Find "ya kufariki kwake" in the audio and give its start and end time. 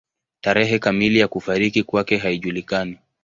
1.19-2.17